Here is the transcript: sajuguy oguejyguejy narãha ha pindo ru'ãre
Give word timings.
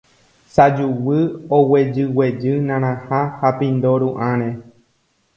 sajuguy 0.53 1.21
oguejyguejy 1.57 2.53
narãha 2.67 3.19
ha 3.39 3.49
pindo 3.59 3.91
ru'ãre 4.01 4.49